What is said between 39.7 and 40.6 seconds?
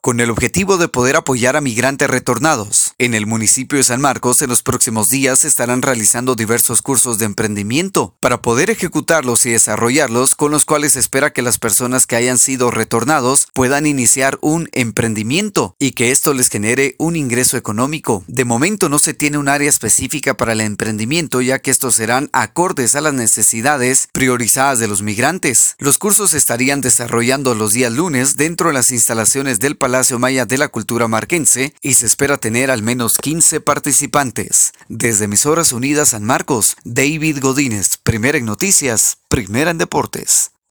en deportes.